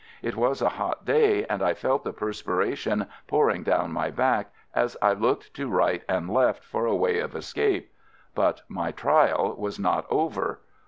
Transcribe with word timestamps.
It 0.23 0.35
was 0.35 0.63
a 0.63 0.69
hot 0.79 1.05
day, 1.05 1.45
and 1.45 1.61
I 1.61 1.75
felt 1.75 2.03
the 2.03 2.11
perspiration 2.11 3.05
pouring 3.27 3.61
down 3.61 3.91
my 3.91 4.09
back, 4.09 4.51
as 4.73 4.97
I 4.99 5.13
looked 5.13 5.53
to 5.53 5.67
right 5.69 6.01
and 6.09 6.25
FIELD 6.25 6.25
SERVICE 6.25 6.33
113 6.33 6.47
left 6.47 6.63
for 6.73 6.85
a 6.87 6.95
way 6.95 7.19
of 7.19 7.35
escape. 7.35 7.93
But 8.33 8.61
my 8.67 8.89
trial 8.91 9.53
was 9.59 9.77
not 9.77 10.07
over. 10.09 10.61